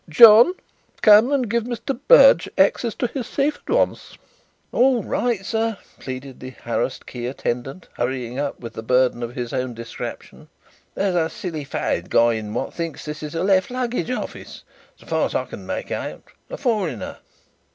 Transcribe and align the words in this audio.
"John, 0.09 0.55
come 1.03 1.31
and 1.31 1.47
give 1.47 1.65
Mr. 1.65 1.99
Berge 2.07 2.49
access 2.57 2.95
to 2.95 3.05
his 3.05 3.27
safe 3.27 3.57
at 3.67 3.71
once." 3.71 4.17
"All 4.71 5.03
right, 5.03 5.45
sir," 5.45 5.77
pleaded 5.99 6.39
the 6.39 6.49
harassed 6.49 7.05
key 7.05 7.27
attendant, 7.27 7.87
hurrying 7.97 8.39
up 8.39 8.59
with 8.59 8.73
the 8.73 8.81
burden 8.81 9.21
of 9.21 9.35
his 9.35 9.53
own 9.53 9.75
distraction. 9.75 10.49
"There's 10.95 11.13
a 11.13 11.29
silly 11.29 11.65
fathead 11.65 12.09
got 12.09 12.29
in 12.29 12.51
what 12.55 12.73
thinks 12.73 13.05
this 13.05 13.21
is 13.21 13.35
a 13.35 13.43
left 13.43 13.69
luggage 13.69 14.09
office, 14.09 14.63
so 14.97 15.05
far 15.05 15.27
as 15.27 15.35
I 15.35 15.45
can 15.45 15.67
make 15.67 15.91
out 15.91 16.23
a 16.49 16.57
foreigner." 16.57 17.17